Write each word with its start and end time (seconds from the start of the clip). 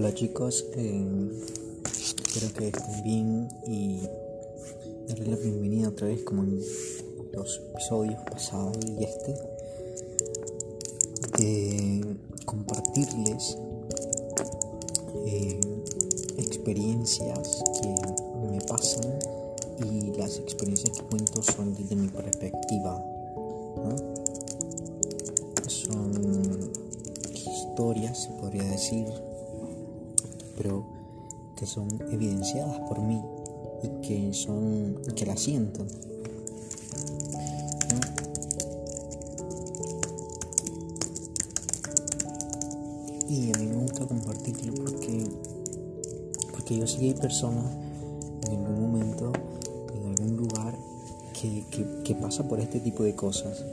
Hola 0.00 0.14
chicos, 0.14 0.64
espero 0.76 2.52
que 2.56 2.68
estén 2.68 3.02
bien 3.02 3.48
y 3.66 4.00
darles 5.08 5.26
la 5.26 5.34
bienvenida 5.34 5.88
otra 5.88 6.06
vez 6.06 6.22
como 6.22 6.44
en 6.44 6.60
los 7.32 7.60
episodios 7.72 8.22
pasados 8.30 8.76
y 8.86 9.02
este 9.02 9.34
de 11.36 12.16
compartirles 12.44 13.58
eh, 15.26 15.60
experiencias 16.36 17.64
que 17.82 17.88
me 18.52 18.60
pasan 18.68 19.18
y 19.84 20.16
las 20.16 20.36
experiencias 20.38 20.96
que 20.96 21.02
cuento 21.06 21.42
son 21.42 21.74
desde 21.74 21.96
mi 21.96 22.06
perspectiva. 22.06 23.04
Son 25.66 26.70
historias, 27.34 28.22
se 28.22 28.28
podría 28.40 28.62
decir, 28.62 29.08
pero 30.58 30.84
que 31.56 31.64
son 31.66 31.88
evidenciadas 32.10 32.80
por 32.80 33.00
mí 33.00 33.22
y 33.82 34.06
que 34.06 34.34
son 34.34 35.00
que 35.14 35.24
las 35.24 35.40
siento. 35.40 35.86
Y 43.28 43.52
a 43.54 43.58
mí 43.58 43.66
me 43.66 43.76
gusta 43.76 44.06
compartirlo 44.06 44.74
porque 44.84 45.24
porque 46.52 46.78
yo 46.78 46.86
sé 46.86 46.98
que 46.98 47.04
hay 47.06 47.14
personas 47.14 47.72
en 48.50 48.66
algún 48.66 48.92
momento, 48.92 49.32
en 49.94 50.06
algún 50.06 50.36
lugar 50.36 50.76
que, 51.40 51.64
que, 51.70 52.02
que 52.02 52.14
pasa 52.16 52.48
por 52.48 52.58
este 52.58 52.80
tipo 52.80 53.04
de 53.04 53.14
cosas. 53.14 53.64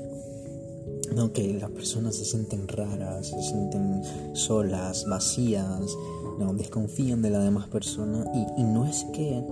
No, 1.15 1.31
que 1.31 1.53
las 1.53 1.71
personas 1.71 2.15
se 2.15 2.25
sienten 2.25 2.67
raras, 2.67 3.27
se 3.27 3.41
sienten 3.41 4.03
solas, 4.35 5.05
vacías, 5.05 5.95
no, 6.37 6.53
desconfían 6.53 7.21
de 7.21 7.29
la 7.29 7.39
demás 7.39 7.67
persona 7.67 8.25
y, 8.57 8.63
no 8.63 8.85
es 8.85 9.05
que, 9.13 9.43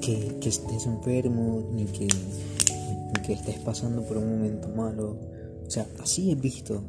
que, 0.00 0.36
que, 0.40 0.48
estés 0.48 0.86
enfermo 0.86 1.62
ni 1.72 1.84
que, 1.84 2.06
ni 2.06 3.22
que 3.22 3.32
estés 3.32 3.58
pasando 3.58 4.02
por 4.02 4.16
un 4.16 4.30
momento 4.30 4.68
malo. 4.68 5.16
O 5.66 5.70
sea, 5.70 5.86
así 6.02 6.30
he 6.30 6.34
visto, 6.34 6.82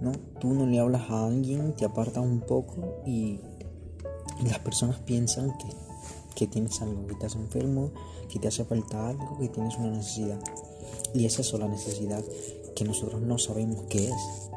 ¿no? 0.00 0.12
Tú 0.40 0.52
no 0.52 0.66
le 0.66 0.78
hablas 0.78 1.10
a 1.10 1.26
alguien, 1.26 1.74
te 1.74 1.84
apartas 1.84 2.22
un 2.22 2.40
poco 2.40 3.02
y, 3.06 3.40
las 4.44 4.58
personas 4.58 4.98
piensan 4.98 5.56
que, 5.56 5.68
que 6.34 6.46
tienes 6.46 6.82
algo, 6.82 7.06
que 7.06 7.14
estás 7.14 7.36
enfermo, 7.36 7.90
que 8.28 8.38
te 8.38 8.48
hace 8.48 8.64
falta 8.64 9.08
algo, 9.08 9.38
que 9.38 9.48
tienes 9.48 9.76
una 9.78 9.90
necesidad. 9.90 10.38
Y 11.14 11.24
esa 11.24 11.40
es 11.40 11.52
la 11.54 11.68
necesidad 11.68 12.22
que 12.74 12.84
nosotros 12.84 13.22
no 13.22 13.38
sabemos 13.38 13.84
qué 13.88 14.08
es. 14.08 14.50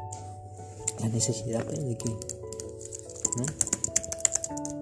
La 1.00 1.08
necesidad 1.08 1.64
de 1.64 1.96
qué. 1.96 2.39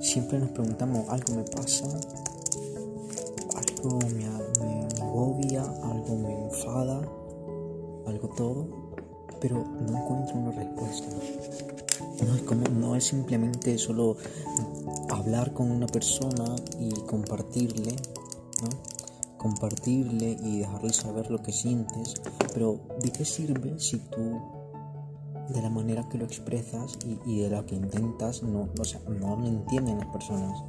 Siempre 0.00 0.38
nos 0.38 0.50
preguntamos, 0.50 1.08
algo 1.08 1.34
me 1.34 1.44
pasa, 1.44 1.86
algo 3.54 3.98
me, 4.08 4.24
me, 4.60 4.88
me 4.94 5.02
agobia, 5.02 5.62
algo 5.62 6.16
me 6.16 6.44
enfada, 6.46 6.96
algo 8.06 8.28
todo, 8.36 8.66
pero 9.41 9.56
no 9.56 9.98
encuentro 9.98 10.36
una 10.36 10.50
respuesta. 10.52 11.08
No 12.26 12.34
es, 12.34 12.42
como, 12.42 12.69
no 12.69 12.96
es 12.96 13.04
simplemente 13.04 13.78
solo 13.78 14.16
hablar 15.10 15.52
con 15.52 15.70
una 15.70 15.86
persona 15.86 16.56
y 16.80 16.91
compartirle, 17.02 17.94
¿no? 18.62 18.69
compartirle 19.36 20.36
y 20.42 20.58
dejarle 20.58 20.92
saber 20.92 21.30
lo 21.30 21.42
que 21.42 21.52
sientes, 21.52 22.14
pero 22.52 22.80
¿de 23.00 23.10
qué 23.10 23.24
sirve 23.24 23.78
si 23.78 23.98
tú 23.98 24.58
de 25.48 25.62
la 25.62 25.70
manera 25.70 26.08
que 26.08 26.18
lo 26.18 26.24
expresas 26.24 26.98
y, 27.04 27.18
y 27.30 27.41
de 27.41 27.50
la 27.50 27.64
que 27.64 27.74
intentas 27.74 28.42
no, 28.42 28.68
o 28.78 28.84
sea, 28.84 29.00
no 29.09 29.36
lo 29.36 29.47
entienden 29.47 29.98
las 29.98 30.09
personas? 30.09 30.62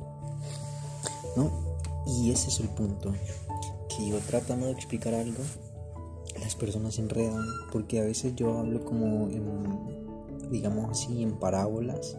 ¿No? 1.36 1.52
Y 2.08 2.32
ese 2.32 2.50
es 2.50 2.60
el 2.60 2.70
punto, 2.70 3.14
que 3.90 4.08
yo 4.08 4.18
tratando 4.20 4.66
de 4.66 4.72
explicar 4.72 5.14
algo, 5.14 5.44
las 6.40 6.56
personas 6.56 6.96
se 6.96 7.02
enredan, 7.02 7.44
porque 7.72 8.00
a 8.00 8.04
veces 8.04 8.36
yo 8.36 8.58
hablo 8.58 8.84
como 8.84 9.30
en, 9.30 10.50
digamos 10.50 10.90
así, 10.90 11.22
en 11.22 11.38
parábolas, 11.38 12.18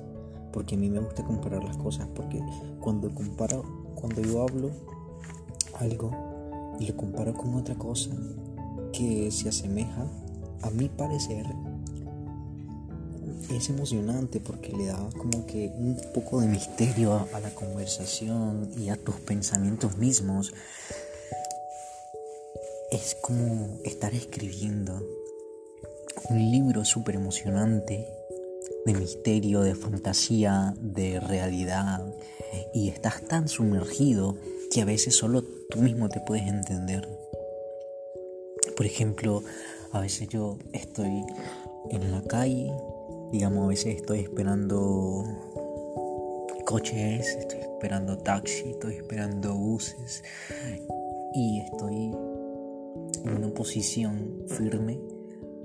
porque 0.52 0.74
a 0.74 0.78
mí 0.78 0.90
me 0.90 1.00
gusta 1.00 1.24
comparar 1.24 1.64
las 1.64 1.76
cosas, 1.76 2.08
porque 2.14 2.40
cuando 2.80 3.12
comparo, 3.14 3.64
cuando 3.94 4.20
yo 4.22 4.42
hablo 4.42 4.70
algo, 5.78 6.10
y 6.78 6.86
lo 6.86 6.96
comparo 6.96 7.34
con 7.34 7.54
otra 7.54 7.74
cosa 7.74 8.10
que 8.92 9.30
se 9.30 9.48
asemeja, 9.48 10.06
a 10.62 10.70
mi 10.70 10.88
parecer, 10.88 11.46
es 13.48 13.68
emocionante 13.68 14.40
porque 14.40 14.72
le 14.72 14.86
da 14.86 15.08
como 15.16 15.46
que 15.46 15.72
un 15.74 15.96
poco 16.14 16.40
de 16.40 16.48
misterio 16.48 17.14
a, 17.32 17.40
la 17.40 17.54
conversación 17.54 18.70
y 18.76 18.90
a 18.90 18.96
tus 18.96 19.16
pensamientos 19.16 19.96
mismos. 19.96 20.52
Es 22.90 23.16
como 23.20 23.78
estar 23.84 24.14
escribiendo 24.14 25.00
un 26.28 26.50
libro 26.50 26.84
súper 26.84 27.14
emocionante 27.16 28.06
de 28.84 28.94
misterio, 28.94 29.62
de 29.62 29.74
fantasía, 29.74 30.74
de 30.80 31.20
realidad 31.20 32.04
y 32.74 32.88
estás 32.88 33.22
tan 33.22 33.48
sumergido 33.48 34.36
que 34.70 34.82
a 34.82 34.84
veces 34.84 35.16
solo 35.16 35.42
tú 35.42 35.80
mismo 35.80 36.08
te 36.08 36.20
puedes 36.20 36.46
entender. 36.46 37.08
Por 38.76 38.86
ejemplo, 38.86 39.42
a 39.92 40.00
veces 40.00 40.28
yo 40.28 40.58
estoy 40.72 41.24
en 41.90 42.12
la 42.12 42.22
calle, 42.22 42.72
digamos, 43.32 43.64
a 43.64 43.68
veces 43.68 43.96
estoy 43.96 44.20
esperando 44.20 45.24
coches, 46.64 47.36
estoy 47.38 47.60
esperando 47.60 48.18
taxi, 48.18 48.70
estoy 48.70 48.94
esperando 48.96 49.56
buses 49.56 50.22
y 51.34 51.60
estoy 51.60 52.12
en 53.24 53.36
una 53.36 53.48
posición 53.52 54.44
firme, 54.46 55.00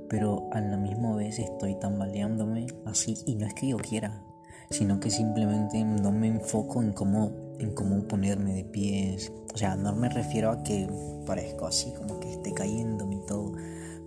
pero 0.09 0.49
a 0.51 0.61
la 0.61 0.77
misma 0.77 1.15
vez 1.15 1.39
estoy 1.39 1.75
tambaleándome 1.79 2.67
así 2.85 3.15
y 3.25 3.35
no 3.35 3.45
es 3.45 3.53
que 3.53 3.67
yo 3.69 3.77
quiera, 3.77 4.23
sino 4.69 4.99
que 4.99 5.11
simplemente 5.11 5.83
no 5.83 6.11
me 6.11 6.27
enfoco 6.27 6.81
en 6.81 6.91
cómo, 6.93 7.31
en 7.59 7.73
cómo 7.73 8.07
ponerme 8.07 8.53
de 8.53 8.63
pies. 8.63 9.31
O 9.53 9.57
sea, 9.57 9.75
no 9.75 9.95
me 9.95 10.09
refiero 10.09 10.49
a 10.49 10.63
que 10.63 10.87
parezco 11.25 11.67
así, 11.67 11.93
como 11.93 12.19
que 12.19 12.31
esté 12.31 12.51
cayendo 12.53 13.11
y 13.11 13.25
todo, 13.25 13.53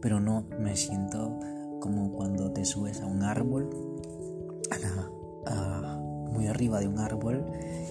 pero 0.00 0.20
no, 0.20 0.46
me 0.58 0.76
siento 0.76 1.38
como 1.80 2.12
cuando 2.12 2.50
te 2.52 2.64
subes 2.64 3.00
a 3.00 3.06
un 3.06 3.22
árbol, 3.22 3.70
a 5.46 5.98
muy 6.32 6.46
arriba 6.46 6.80
de 6.80 6.88
un 6.88 6.98
árbol 6.98 7.44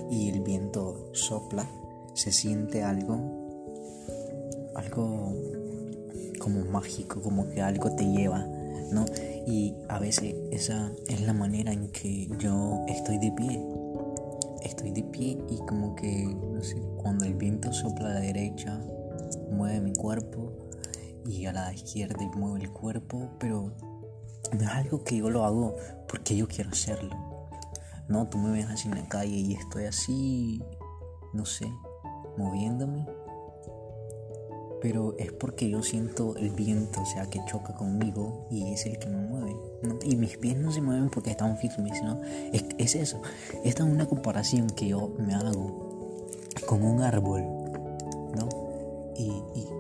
y 0.09 0.30
el 0.30 0.42
viento 0.42 1.09
sopla, 1.14 1.68
se 2.14 2.31
siente 2.31 2.84
algo, 2.84 3.20
algo 4.75 5.34
como 6.40 6.66
mágico, 6.66 7.22
como 7.22 7.50
que 7.50 7.62
algo 7.62 7.92
te 7.96 8.06
lleva, 8.06 8.46
¿no? 8.92 9.06
Y 9.46 9.75
a 9.90 10.00
veces 10.00 10.36
esa 10.52 10.92
es 11.08 11.22
la 11.22 11.34
manera 11.34 11.74
en 11.74 11.90
que 11.90 12.28
yo 12.40 12.86
estoy 12.88 13.18
de 13.18 13.31
pie. 13.31 13.64
Estoy 14.62 14.92
de 14.92 15.04
pie 15.04 15.38
y 15.50 15.58
como 15.59 15.96
que, 15.96 16.25
no 16.25 16.62
sé, 16.62 16.81
cuando 16.98 17.25
el 17.25 17.36
viento 17.36 17.72
sopla 17.72 18.09
a 18.09 18.14
la 18.16 18.19
derecha, 18.19 18.80
mueve 19.52 19.81
mi 19.81 19.94
cuerpo 19.94 20.67
y 21.28 21.46
a 21.46 21.54
la 21.54 21.74
izquierda 21.74 22.18
mueve 22.36 22.62
el 22.62 22.72
cuerpo, 22.72 23.30
pero 23.40 23.74
no 24.54 24.62
es 24.62 24.68
algo 24.68 25.04
que 25.04 25.18
yo 25.18 25.30
lo 25.30 25.44
hago 25.46 25.76
porque 26.08 26.36
yo 26.36 26.48
quiero 26.48 26.70
hacerlo. 26.70 27.16
No, 28.08 28.28
tú 28.28 28.38
me 28.38 28.52
ves 28.52 28.68
así 28.68 28.88
en 28.88 28.96
la 28.96 29.10
calle 29.10 29.36
y 29.36 29.54
estoy 29.54 29.86
así, 29.86 30.64
no 31.34 31.46
sé, 31.46 31.72
moviéndome 32.38 33.06
pero 34.82 35.16
es 35.18 35.32
porque 35.32 35.70
yo 35.70 35.82
siento 35.82 36.36
el 36.38 36.51
viento, 36.51 37.01
o 37.01 37.06
sea, 37.06 37.30
que 37.30 37.44
choca 37.46 37.74
conmigo 37.74 38.48
y 38.51 38.74
es 38.74 38.86
el 38.86 38.98
que 39.00 39.07
me 39.07 39.18
mueve. 39.18 39.56
¿no? 39.84 39.98
Y 40.04 40.16
mis 40.16 40.38
pies 40.38 40.57
no 40.57 40.72
se 40.72 40.81
mueven 40.81 41.10
porque 41.10 41.31
están 41.31 41.57
firmes, 41.57 42.01
¿no? 42.04 42.22
Es, 42.54 42.66
es 42.78 42.96
eso. 42.96 43.22
Esta 43.63 43.84
es 43.84 43.90
una 43.90 44.06
comparación 44.06 44.68
que 44.69 44.90
yo 44.90 45.13
me 45.18 45.34
hago 45.34 46.28
con 46.68 46.84
un 46.84 47.01
árbol. 47.01 47.44
Y, 47.44 47.56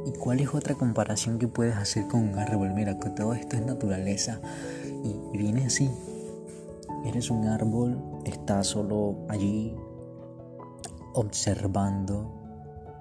y, 0.07 0.17
cuál 0.17 0.39
es 0.39 0.53
otra 0.53 0.75
comparación 0.75 1.39
que 1.39 1.47
puedes 1.47 1.75
hacer 1.75 2.07
con 2.07 2.21
un 2.21 2.39
árbol? 2.39 2.73
Mira, 2.73 2.99
que 2.99 3.09
todo 3.09 3.33
esto 3.33 3.55
es 3.55 3.65
naturaleza 3.65 4.39
y, 5.03 5.37
viene 5.37 5.65
así. 5.65 5.89
Eres 7.05 7.29
un 7.29 7.47
árbol, 7.47 8.01
estás 8.25 8.67
solo 8.67 9.25
allí 9.29 9.75
observando 11.13 12.33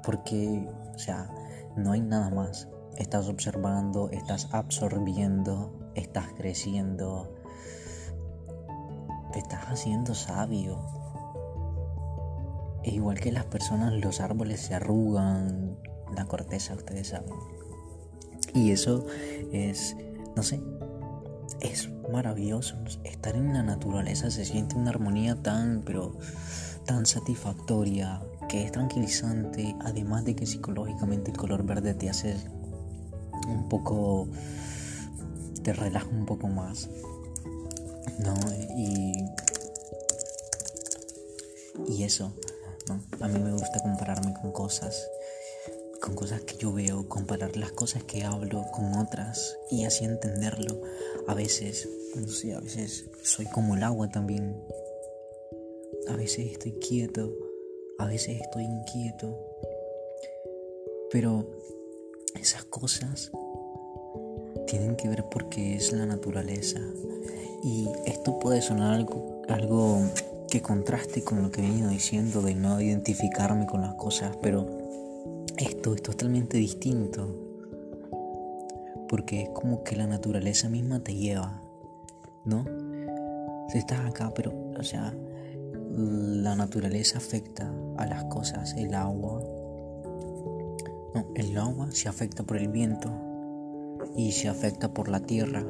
porque, 0.03 0.69
o 0.95 0.99
sea, 0.99 1.31
no 1.77 1.93
hay 1.93 2.01
nada 2.01 2.31
más. 2.31 2.69
Estás 2.97 3.29
observando, 3.29 4.09
estás 4.11 4.49
absorbiendo, 4.53 5.91
estás 5.95 6.27
creciendo, 6.37 7.35
te 9.33 9.41
estás 9.41 9.65
haciendo 9.67 10.15
sabio. 10.15 10.79
Es 12.83 12.93
igual 12.93 13.19
que 13.19 13.33
las 13.33 13.45
personas, 13.45 13.93
los 13.95 14.21
árboles 14.21 14.61
se 14.61 14.75
arrugan, 14.75 15.66
la 16.15 16.27
corteza, 16.27 16.75
ustedes 16.75 17.09
saben. 17.09 17.35
Y 18.55 18.71
eso 18.71 19.07
es, 19.53 19.97
no 20.35 20.43
sé, 20.43 20.61
es 21.61 21.91
maravilloso. 22.13 22.77
Estar 23.05 23.37
en 23.37 23.53
la 23.53 23.63
naturaleza 23.63 24.31
se 24.31 24.45
siente 24.45 24.77
una 24.77 24.91
armonía 24.91 25.43
tan, 25.43 25.83
pero 25.85 26.17
tan 26.85 27.07
satisfactoria, 27.07 28.23
que 28.49 28.65
es 28.65 28.73
tranquilizante, 28.73 29.77
además 29.81 30.25
de 30.25 30.37
que 30.37 30.47
psicológicamente 30.47 31.31
el 31.31 31.37
color 31.37 31.65
verde 31.65 31.95
te 31.95 32.09
hace 32.09 32.37
un 33.49 33.69
poco, 33.69 34.29
te 35.63 35.73
relaja 35.73 36.09
un 36.09 36.27
poco 36.27 36.49
más. 36.49 36.89
¿no? 38.19 38.35
Y, 38.77 39.13
y 41.89 42.05
eso. 42.05 42.33
A 43.21 43.29
mí 43.29 43.41
me 43.41 43.53
gusta 43.53 43.81
compararme 43.81 44.33
con 44.35 44.53
cosas, 44.53 45.09
con 46.07 46.15
cosas 46.15 46.43
que 46.43 46.57
yo 46.57 46.73
veo, 46.73 47.09
comparar 47.09 47.57
las 47.57 47.73
cosas 47.73 48.05
que 48.05 48.23
hablo 48.23 48.65
con 48.73 48.95
otras 48.97 49.59
y 49.73 49.85
así 49.85 50.05
entenderlo. 50.05 50.81
A 51.27 51.35
veces, 51.35 51.89
no 52.15 52.29
sé, 52.29 52.55
a 52.55 52.61
veces 52.61 53.07
soy 53.25 53.47
como 53.47 53.75
el 53.75 53.83
agua 53.83 54.09
también. 54.09 54.57
A 56.09 56.15
veces 56.15 56.53
estoy 56.53 56.75
quieto, 56.75 57.33
a 57.99 58.07
veces 58.07 58.41
estoy 58.41 58.65
inquieto. 58.67 59.37
Pero 61.11 61.51
esas 62.41 62.65
cosas 62.67 63.33
tienen 64.69 64.95
que 64.95 65.09
ver 65.09 65.25
porque 65.29 65.75
es 65.75 65.93
la 65.93 66.07
naturaleza, 66.07 66.79
y 67.65 67.89
esto 68.05 68.39
puede 68.39 68.63
sonar 68.63 68.95
algo, 68.95 69.43
algo 69.49 70.03
que 70.49 70.63
contraste 70.63 71.25
con 71.25 71.43
lo 71.43 71.51
que 71.51 71.63
he 71.63 71.69
venido 71.69 71.91
diciendo 71.91 72.43
de 72.43 72.55
no 72.55 72.81
identificarme 72.81 73.67
con 73.67 73.81
las 73.81 73.95
cosas, 73.95 74.37
pero 74.41 74.86
esto 75.59 75.95
es 75.95 76.03
totalmente 76.03 76.57
distinto. 76.59 77.43
Porque 79.09 79.43
es 79.43 79.49
como 79.51 79.85
que 79.85 79.97
la 79.97 80.07
naturaleza 80.07 80.69
misma 80.69 81.01
te 81.01 81.15
lleva, 81.15 81.63
¿no? 82.45 82.65
Si 83.69 83.79
estás 83.79 84.01
acá, 84.01 84.33
pero, 84.35 84.53
o 84.79 84.83
sea, 84.83 85.15
la 85.93 86.55
naturaleza 86.57 87.19
afecta 87.19 87.73
a 87.97 88.07
las 88.07 88.25
cosas, 88.25 88.75
el 88.77 88.95
agua. 88.95 89.41
No, 91.15 91.27
el 91.35 91.57
agua 91.57 91.89
se 91.91 92.09
afecta 92.09 92.43
por 92.43 92.57
el 92.57 92.69
viento 92.69 93.11
y 94.17 94.33
se 94.33 94.49
afecta 94.49 94.93
por 94.93 95.09
la 95.09 95.21
tierra 95.21 95.65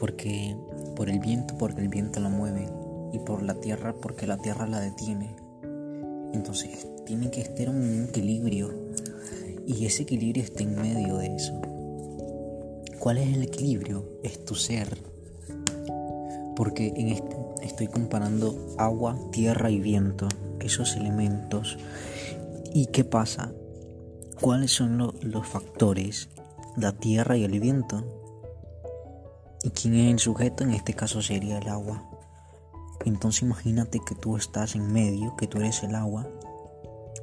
porque 0.00 0.56
por 0.96 1.10
el 1.10 1.20
viento, 1.20 1.54
porque 1.58 1.82
el 1.82 1.88
viento 1.88 2.18
la 2.20 2.30
mueve, 2.30 2.66
y 3.12 3.18
por 3.18 3.42
la 3.42 3.54
tierra, 3.54 3.94
porque 4.00 4.26
la 4.26 4.38
tierra 4.38 4.66
la 4.66 4.80
detiene. 4.80 5.36
Entonces 6.32 6.88
tiene 7.10 7.28
que 7.28 7.40
estar 7.40 7.68
un 7.68 8.06
equilibrio, 8.08 8.72
y 9.66 9.84
ese 9.84 10.04
equilibrio 10.04 10.44
está 10.44 10.62
en 10.62 10.80
medio 10.80 11.16
de 11.16 11.34
eso. 11.34 11.60
¿Cuál 13.00 13.18
es 13.18 13.34
el 13.34 13.42
equilibrio? 13.42 14.08
Es 14.22 14.44
tu 14.44 14.54
ser. 14.54 14.96
Porque 16.54 16.92
en 16.96 17.08
este 17.08 17.36
estoy 17.62 17.88
comparando 17.88 18.76
agua, 18.78 19.18
tierra 19.32 19.72
y 19.72 19.80
viento, 19.80 20.28
esos 20.60 20.94
elementos. 20.94 21.78
¿Y 22.72 22.86
qué 22.86 23.02
pasa? 23.02 23.52
¿Cuáles 24.40 24.70
son 24.70 24.96
los 25.20 25.48
factores? 25.48 26.28
La 26.76 26.92
tierra 26.92 27.36
y 27.36 27.42
el 27.42 27.58
viento 27.58 28.04
¿Y 29.64 29.70
quién 29.70 29.94
es 29.94 30.12
el 30.12 30.20
sujeto? 30.20 30.62
En 30.62 30.70
este 30.70 30.94
caso 30.94 31.20
sería 31.22 31.58
el 31.58 31.68
agua. 31.68 32.08
Entonces 33.04 33.42
imagínate 33.42 33.98
que 33.98 34.14
tú 34.14 34.36
estás 34.36 34.76
en 34.76 34.92
medio, 34.92 35.34
que 35.36 35.48
tú 35.48 35.58
eres 35.58 35.82
el 35.82 35.96
agua, 35.96 36.28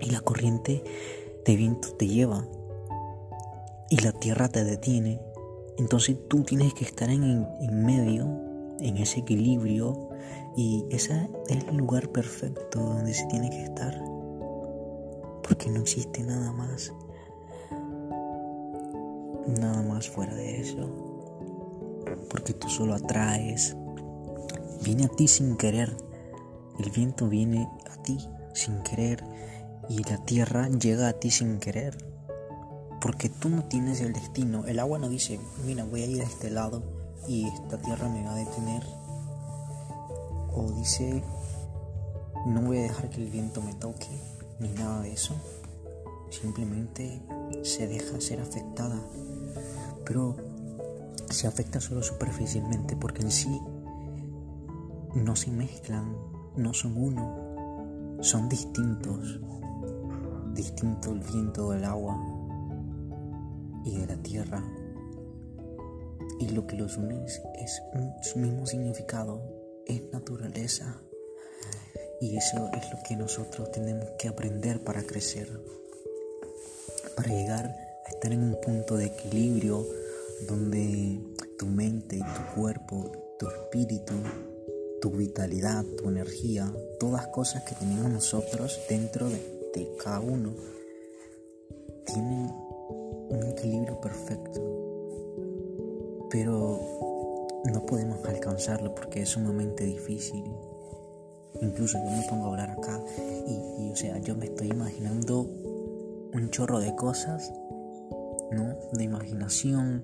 y 0.02 0.10
la 0.12 0.22
corriente 0.22 0.84
de 1.46 1.56
viento 1.56 1.90
te 1.94 2.08
lleva, 2.08 2.46
y 3.90 3.98
la 4.02 4.12
tierra 4.12 4.50
te 4.50 4.64
detiene. 4.64 5.22
Entonces 5.78 6.18
tú 6.28 6.44
tienes 6.44 6.74
que 6.74 6.84
estar 6.84 7.10
en, 7.10 7.48
en 7.62 7.86
medio, 7.86 8.26
en 8.80 8.98
ese 8.98 9.20
equilibrio, 9.22 10.10
y 10.56 10.86
ese 10.90 11.30
es 11.48 11.64
el 11.66 11.78
lugar 11.78 12.10
perfecto 12.10 12.80
donde 12.80 13.14
se 13.14 13.26
tiene 13.28 13.50
que 13.50 13.64
estar. 13.64 13.94
Porque 15.44 15.70
no 15.70 15.82
existe 15.82 16.24
nada 16.24 16.52
más. 16.52 16.94
Nada 19.48 19.82
más 19.84 20.10
fuera 20.10 20.36
de 20.36 20.60
eso 20.60 21.08
porque 22.30 22.54
tú 22.54 22.70
solo 22.70 22.96
atraes. 22.96 23.76
Viene 24.84 25.06
a 25.06 25.10
ti 25.10 25.28
sin 25.28 25.58
querer. 25.58 25.96
El 26.80 26.92
viento 26.92 27.28
viene 27.28 27.70
a 27.90 28.02
ti 28.04 28.18
sin 28.54 28.82
querer 28.84 29.24
y 29.90 30.04
la 30.04 30.18
tierra 30.26 30.70
llega 30.70 31.08
a 31.08 31.14
ti 31.14 31.32
sin 31.32 31.60
querer. 31.60 31.98
Porque 33.02 33.30
tú 33.30 33.50
no 33.50 33.64
tienes 33.66 34.02
el 34.02 34.14
destino. 34.14 34.66
El 34.66 34.80
agua 34.80 35.00
no 35.00 35.08
dice, 35.08 35.40
mira, 35.66 35.86
voy 35.86 36.04
a 36.04 36.06
ir 36.08 36.22
a 36.22 36.26
este 36.26 36.50
lado 36.50 36.84
y 37.28 37.48
esta 37.48 37.78
tierra 37.78 38.10
me 38.10 38.24
va 38.24 38.34
a 38.34 38.36
detener. 38.36 38.84
O 40.54 40.72
dice, 40.76 41.24
no 42.48 42.62
voy 42.62 42.80
a 42.80 42.84
dejar 42.84 43.10
que 43.10 43.22
el 43.24 43.30
viento 43.30 43.62
me 43.62 43.74
toque, 43.76 44.08
ni 44.60 44.70
nada 44.70 45.02
de 45.02 45.14
eso. 45.14 45.36
Simplemente 46.30 47.22
se 47.64 47.88
deja 47.88 48.20
ser 48.20 48.42
afectada. 48.42 49.00
Pero 50.06 50.36
se 51.30 51.48
afecta 51.48 51.80
solo 51.80 52.02
superficialmente 52.02 52.96
porque 52.96 53.22
en 53.22 53.32
sí 53.32 53.62
no 55.14 55.36
se 55.36 55.52
mezclan, 55.52 56.16
no 56.56 56.74
son 56.74 56.98
uno, 56.98 58.18
son 58.22 58.50
distintos. 58.50 59.40
Distinto 60.58 61.12
el 61.12 61.20
viento 61.20 61.70
del 61.70 61.84
agua 61.86 62.18
y 63.86 63.96
de 64.00 64.08
la 64.08 64.18
tierra. 64.24 64.64
Y 66.40 66.50
lo 66.50 66.66
que 66.66 66.76
los 66.76 66.98
une 66.98 67.24
es 67.26 67.84
su 68.24 68.40
mismo 68.40 68.66
significado, 68.66 69.40
es 69.86 70.02
naturaleza. 70.12 71.00
Y 72.20 72.38
eso 72.38 72.72
es 72.74 72.92
lo 72.92 72.98
que 73.08 73.16
nosotros 73.16 73.72
tenemos 73.72 74.10
que 74.18 74.30
aprender 74.30 74.84
para 74.84 75.04
crecer, 75.04 75.48
para 77.16 77.30
llegar 77.30 77.66
a 78.06 78.10
estar 78.10 78.34
en 78.34 78.42
un 78.42 78.60
punto 78.60 78.98
de 78.98 79.06
equilibrio 79.06 79.86
donde 80.48 81.22
tu 81.60 81.68
mente, 81.68 82.18
tu 82.18 82.60
cuerpo, 82.60 83.12
tu 83.38 83.48
espíritu, 83.48 84.16
tu 85.02 85.12
vitalidad, 85.12 85.86
tu 85.98 86.10
energía, 86.10 86.74
todas 87.00 87.28
cosas 87.28 87.62
que 87.62 87.76
tenemos 87.76 88.12
nosotros 88.12 88.80
dentro 88.90 89.30
de, 89.30 89.57
cada 90.04 90.20
uno, 90.20 90.54
tienen 92.06 92.52
un 93.30 93.44
equilibrio 93.52 94.00
perfecto. 94.02 94.62
Pero 96.30 96.80
no 97.66 97.86
podemos 97.86 98.24
alcanzarlo 98.26 98.94
porque 98.96 99.22
es 99.22 99.30
sumamente 99.30 99.86
difícil. 99.86 100.44
Incluso 101.62 101.98
yo 101.98 102.12
me 102.12 102.28
pongo 102.30 102.46
a 102.46 102.50
hablar 102.50 102.72
acá 102.72 103.02
y, 103.48 103.86
y 103.86 103.92
o 103.92 103.96
sea, 103.96 104.18
yo 104.20 104.36
me 104.36 104.46
estoy 104.46 104.70
imaginando 104.70 105.42
un 106.34 106.50
chorro 106.52 106.80
de 106.80 106.96
cosas 106.96 107.52
¿no? 108.52 108.76
De 108.94 109.04
imaginación. 109.04 110.04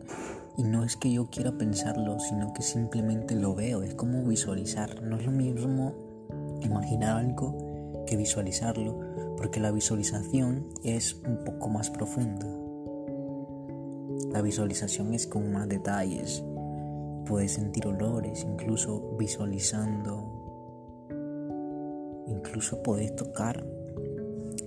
Y 0.58 0.64
no 0.64 0.84
es 0.84 0.96
que 0.96 1.12
yo 1.12 1.28
quiera 1.28 1.52
pensarlo, 1.52 2.20
sino 2.20 2.54
que 2.54 2.62
simplemente 2.62 3.36
lo 3.36 3.56
veo. 3.56 3.82
Es 3.82 3.96
como 3.96 4.24
visualizar. 4.24 5.02
No 5.02 5.18
es 5.18 5.26
lo 5.26 5.32
mismo 5.32 5.94
imaginar 6.62 7.18
algo 7.18 8.04
que 8.06 8.18
visualizarlo, 8.18 9.00
porque 9.38 9.60
la 9.60 9.72
visualización 9.72 10.68
es 10.84 11.16
un 11.26 11.44
poco 11.44 11.70
más 11.70 11.90
profunda. 11.90 12.48
La 14.32 14.42
visualización 14.42 15.14
es 15.14 15.28
con 15.28 15.52
más 15.52 15.68
detalles. 15.70 16.44
Puedes 17.26 17.54
sentir 17.54 17.88
olores, 17.88 18.44
incluso 18.44 19.16
visualizando. 19.18 20.32
Incluso 22.28 22.82
puedes 22.82 23.16
tocar 23.16 23.66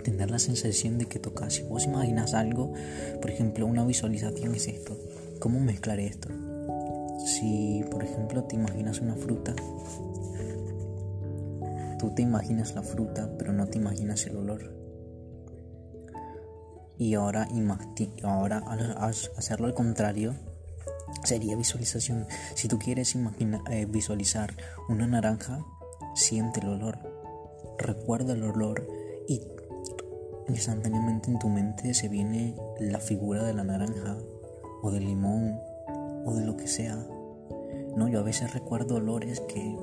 tener 0.04 0.30
la 0.30 0.38
sensación 0.38 0.98
de 0.98 1.06
que 1.06 1.18
tocas. 1.18 1.54
Si 1.54 1.62
vos 1.64 1.84
imaginas 1.84 2.32
algo, 2.32 2.72
por 3.20 3.30
ejemplo, 3.30 3.66
una 3.66 3.84
visualización 3.84 4.54
es 4.54 4.68
esto. 4.68 4.96
¿Cómo 5.40 5.58
mezclar 5.58 5.98
esto? 5.98 6.28
Si, 7.26 7.84
por 7.90 8.04
ejemplo, 8.04 8.44
te 8.44 8.54
imaginas 8.54 9.00
una 9.00 9.16
fruta, 9.16 9.54
tú 11.98 12.14
te 12.14 12.22
imaginas 12.22 12.74
la 12.74 12.82
fruta, 12.82 13.30
pero 13.38 13.52
no 13.52 13.66
te 13.66 13.78
imaginas 13.78 14.26
el 14.26 14.36
olor. 14.36 14.74
Y 16.98 17.14
ahora, 17.14 17.46
ahora 18.22 18.58
al 18.66 19.14
hacerlo 19.36 19.66
al 19.66 19.74
contrario, 19.74 20.34
sería 21.24 21.56
visualización. 21.56 22.26
Si 22.54 22.68
tú 22.68 22.78
quieres 22.78 23.14
eh, 23.14 23.86
visualizar 23.86 24.54
una 24.88 25.06
naranja, 25.06 25.64
siente 26.14 26.60
el 26.60 26.68
olor, 26.68 26.98
recuerda 27.78 28.32
el 28.32 28.44
olor 28.44 28.86
y 29.28 29.42
instantáneamente 30.48 31.30
en 31.30 31.38
tu 31.38 31.48
mente 31.48 31.92
se 31.94 32.08
viene 32.08 32.56
la 32.78 33.00
figura 33.00 33.44
de 33.44 33.52
la 33.52 33.64
naranja 33.64 34.16
o 34.82 34.90
del 34.90 35.04
limón 35.04 35.58
o 36.24 36.34
de 36.34 36.44
lo 36.44 36.56
que 36.56 36.68
sea. 36.68 36.96
No, 37.96 38.08
yo 38.08 38.20
a 38.20 38.22
veces 38.22 38.52
recuerdo 38.52 38.96
olores 38.96 39.40
que, 39.40 39.76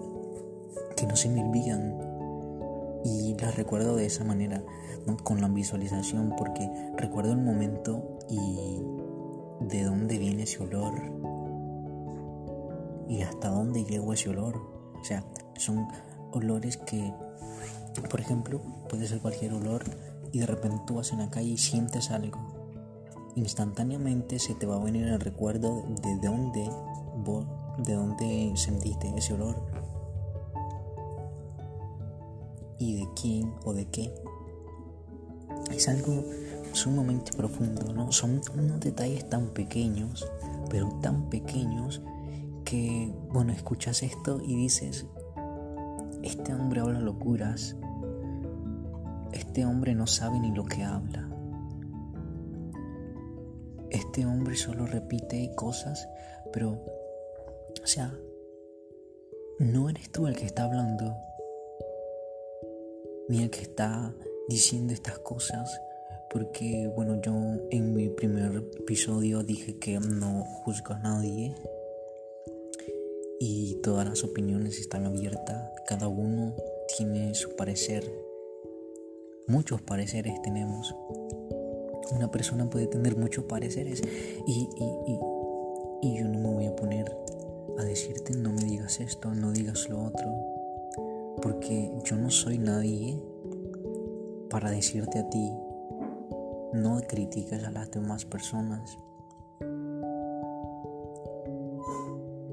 que 1.04 1.08
no 1.08 1.18
se 1.18 1.28
me 1.28 1.44
olvidan 1.44 1.98
y 3.04 3.36
las 3.36 3.58
recuerdo 3.58 3.98
de 3.98 4.06
esa 4.06 4.24
manera, 4.24 4.64
con 5.26 5.42
la 5.42 5.50
visualización, 5.50 6.34
porque 6.38 6.72
recuerdo 6.96 7.34
el 7.34 7.40
momento 7.40 8.20
y 8.30 8.82
de 9.68 9.84
dónde 9.84 10.18
viene 10.18 10.44
ese 10.44 10.64
olor. 10.64 10.94
y 13.10 13.22
hasta 13.22 13.50
dónde 13.50 13.84
llegó 13.84 14.14
ese 14.14 14.30
olor. 14.30 14.56
O 15.00 15.04
sea, 15.04 15.26
son 15.58 15.90
olores 16.32 16.78
que, 16.78 17.14
por 18.10 18.22
ejemplo, 18.22 18.62
puede 18.88 19.06
ser 19.06 19.20
cualquier 19.20 19.54
olor 19.54 19.84
y 20.32 20.40
de 20.40 20.46
repente 20.46 20.84
tú 20.88 20.96
vas 20.96 21.12
en 21.12 21.20
la 21.20 21.30
calle 21.30 21.50
y 21.50 21.58
sientes 21.58 22.12
algo. 22.12 22.40
Instantáneamente 23.36 24.40
se 24.40 24.56
te 24.56 24.66
va 24.66 24.78
a 24.78 24.84
venir 24.84 25.06
el 25.08 25.20
recuerdo 25.20 25.84
de 26.02 26.16
dónde 26.26 26.70
de 27.80 27.94
dónde 27.94 28.54
sentiste 28.56 29.12
ese 29.18 29.34
olor 29.34 29.83
y 32.80 32.96
de 32.96 33.08
quién 33.20 33.54
o 33.66 33.74
de 33.74 33.86
qué. 33.90 34.14
Es 35.72 35.88
algo 35.88 36.24
sumamente 36.74 37.32
profundo, 37.34 37.94
¿no? 37.94 38.12
Son 38.12 38.42
unos 38.56 38.80
detalles 38.80 39.30
tan 39.30 39.50
pequeños, 39.50 40.28
pero 40.70 40.90
tan 41.02 41.30
pequeños 41.30 42.02
que, 42.66 43.14
bueno, 43.32 43.54
escuchas 43.54 44.04
esto 44.04 44.42
y 44.42 44.56
dices, 44.56 45.06
este 46.24 46.54
hombre 46.54 46.82
habla 46.82 47.00
locuras, 47.00 47.76
este 49.32 49.66
hombre 49.66 49.94
no 49.96 50.08
sabe 50.08 50.40
ni 50.40 50.52
lo 50.52 50.66
que 50.66 50.84
habla. 50.84 51.30
Este 53.90 54.26
hombre 54.26 54.56
solo 54.56 54.88
repite 54.88 55.54
cosas, 55.56 56.08
pero, 56.52 56.84
o 57.82 57.88
sea, 57.88 58.14
no 59.60 59.90
eres 59.90 60.12
tú 60.12 60.28
el 60.28 60.36
que 60.36 60.46
está 60.46 60.64
hablando, 60.64 61.16
el 63.30 63.50
que 63.50 63.62
está 63.62 64.14
diciendo 64.48 64.94
estas 64.94 65.20
cosas, 65.20 65.80
porque, 66.30 66.92
bueno, 66.96 67.22
yo 67.22 67.34
en 67.72 67.94
mi 67.94 68.10
primer 68.10 68.56
episodio 68.80 69.44
dije 69.44 69.78
que 69.80 70.00
no 70.00 70.44
juzgo 70.64 70.94
a 70.94 71.00
nadie 71.00 71.56
y 73.40 73.76
todas 73.84 74.08
las 74.08 74.24
opiniones 74.24 74.80
están 74.80 75.06
abiertas, 75.06 75.72
cada 75.88 76.08
uno 76.08 76.56
tiene 76.98 77.34
su 77.36 77.56
parecer, 77.56 78.04
muchos 79.48 79.82
pareceres 79.82 80.42
tenemos. 80.42 80.96
Una 82.12 82.30
persona 82.30 82.70
puede 82.70 82.88
tener 82.88 83.16
muchos 83.16 83.46
pareceres 83.46 84.02
y, 84.46 84.70
y 86.02 86.18
yo 86.18 86.28
no 86.28 86.40
me 86.40 86.50
voy 86.50 86.66
a 86.66 86.76
poner 86.76 87.06
a 87.78 87.84
decirte 87.84 88.34
no 88.34 88.52
me 88.52 88.64
digas 88.64 89.00
esto, 89.00 89.34
no 89.34 89.52
digas 89.52 89.90
lo 89.90 90.04
otro, 90.04 90.53
porque 91.44 91.92
yo 92.06 92.16
no 92.16 92.30
soy 92.30 92.58
nadie 92.58 93.22
para 94.50 94.72
decirte 94.72 95.20
a 95.20 95.30
ti 95.30 95.52
no 96.72 97.02
critiques 97.08 97.64
a 97.66 97.72
las 97.72 97.92
demás 97.92 98.26
personas. 98.26 98.98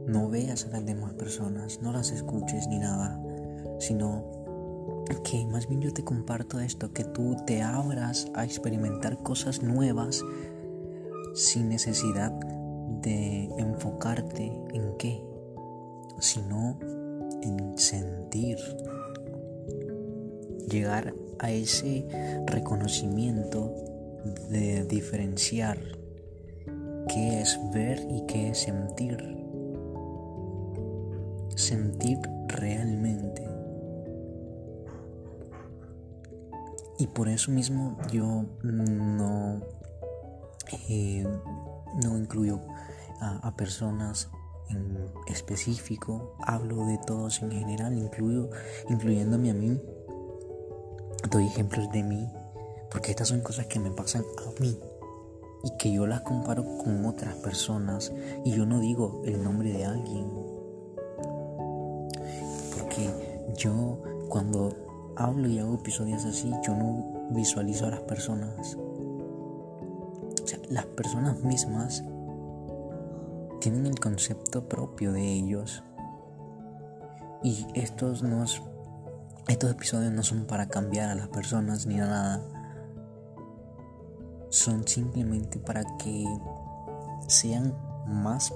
No 0.07 0.29
veas 0.29 0.67
a 0.67 0.71
las 0.71 0.85
demás 0.85 1.15
personas, 1.15 1.81
no 1.81 1.93
las 1.93 2.11
escuches 2.11 2.67
ni 2.67 2.81
nada, 2.81 3.19
sino 3.79 4.25
que 5.25 5.47
más 5.47 5.69
bien 5.69 5.81
yo 5.81 5.93
te 5.93 6.03
comparto 6.03 6.59
esto, 6.59 6.93
que 6.93 7.05
tú 7.05 7.37
te 7.47 7.63
abras 7.63 8.27
a 8.35 8.45
experimentar 8.45 9.23
cosas 9.23 9.63
nuevas 9.63 10.23
sin 11.35 11.69
necesidad 11.69 12.33
de 13.03 13.45
enfocarte 13.57 14.53
en 14.75 14.97
qué, 14.99 15.25
sino 16.19 16.77
en 17.43 17.77
sentir, 17.79 18.59
llegar 20.69 21.15
a 21.39 21.51
ese 21.51 22.07
reconocimiento 22.47 23.75
de 24.51 24.85
diferenciar 24.85 25.79
qué 27.09 27.41
es 27.41 27.59
ver 27.73 28.07
y 28.11 28.27
qué 28.27 28.51
es 28.51 28.59
sentir. 28.59 29.37
Sentir 31.57 32.19
realmente. 32.49 33.47
Y 36.99 37.07
por 37.07 37.29
eso 37.29 37.51
mismo 37.51 37.97
yo 38.13 38.45
no, 38.63 39.63
eh, 40.89 41.27
no 42.05 42.19
incluyo 42.19 42.61
a, 43.21 43.55
personas 43.57 44.29
en 44.71 44.99
específico, 45.27 46.35
hablo 46.41 46.87
de 46.87 46.99
todos 47.07 47.43
en 47.43 47.51
general, 47.51 47.97
incluyo, 47.97 48.51
incluyéndome 48.89 49.51
a 49.51 49.55
mí. 49.55 49.81
Doy 51.31 51.47
ejemplos 51.47 51.91
de 51.93 52.03
mí 52.03 52.29
porque 52.91 53.13
estas 53.13 53.29
son 53.29 53.41
cosas 53.41 53.67
que 53.67 53.79
me 53.79 53.91
pasan 53.91 54.25
a 54.47 54.61
mí 54.61 54.79
y 55.63 55.77
que 55.79 55.93
yo 55.93 56.07
las 56.07 56.23
comparo 56.23 56.65
con 56.79 57.05
otras 57.07 57.35
personas 57.37 58.13
y 58.45 58.53
yo 58.53 58.67
no 58.67 58.81
digo 58.81 59.23
el 59.25 59.43
nombre 59.43 59.73
de 59.73 59.85
alguien. 59.85 60.29
Porque 62.77 63.11
yo 63.57 64.03
cuando 64.29 64.75
hablo 65.17 65.49
y 65.49 65.59
hago 65.59 65.75
episodios 65.75 66.25
así, 66.25 66.51
yo 66.67 66.75
no 66.75 67.29
visualizo 67.31 67.87
a 67.87 67.91
las 67.91 68.01
personas. 68.01 68.77
O 70.43 70.47
sea, 70.47 70.59
las 70.69 70.87
personas 70.87 71.43
mismas 71.45 72.03
tienen 73.61 73.87
el 73.87 74.01
concepto 74.01 74.69
propio 74.69 75.13
de 75.13 75.23
ellos. 75.23 75.85
Y 77.43 77.67
estos, 77.75 78.23
no, 78.23 78.45
estos 79.49 79.71
episodios 79.71 80.13
no 80.13 80.23
son 80.23 80.47
para 80.47 80.69
cambiar 80.69 81.11
a 81.11 81.15
las 81.15 81.29
personas 81.29 81.87
ni 81.87 82.01
a 82.01 82.07
nada 82.07 82.43
son 84.51 84.87
simplemente 84.87 85.61
para 85.61 85.85
que 85.97 86.27
sean 87.29 87.75
más 88.07 88.53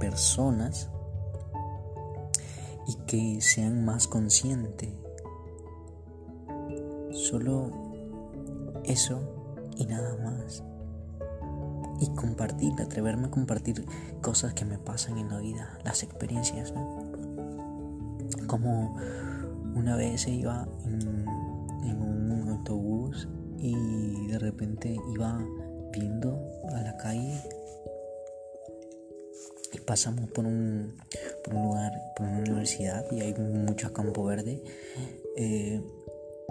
personas 0.00 0.88
y 2.86 2.94
que 3.06 3.40
sean 3.40 3.84
más 3.84 4.08
conscientes. 4.08 4.90
Solo 7.10 7.70
eso 8.84 9.20
y 9.76 9.84
nada 9.84 10.16
más. 10.16 10.62
Y 12.00 12.08
compartir, 12.14 12.72
atreverme 12.80 13.26
a 13.26 13.30
compartir 13.30 13.84
cosas 14.20 14.54
que 14.54 14.64
me 14.64 14.78
pasan 14.78 15.18
en 15.18 15.28
la 15.28 15.38
vida, 15.38 15.78
las 15.84 16.02
experiencias, 16.02 16.72
Como 18.46 18.96
una 19.74 19.96
vez 19.96 20.26
iba 20.28 20.68
en, 20.84 21.26
en 21.84 22.02
un 22.02 22.48
autobús 22.48 23.28
y 23.58 24.26
de 24.28 24.38
repente 24.38 24.96
iba 25.12 25.38
viendo 25.92 26.38
a 26.72 26.80
la 26.82 26.96
calle 26.96 27.42
y 29.72 29.80
pasamos 29.80 30.30
por 30.30 30.46
un, 30.46 30.96
por 31.44 31.54
un 31.54 31.64
lugar, 31.64 31.92
por 32.16 32.26
una 32.26 32.38
universidad 32.38 33.04
y 33.10 33.20
hay 33.20 33.34
mucho 33.34 33.92
campo 33.92 34.24
verde 34.24 34.62
eh, 35.36 35.82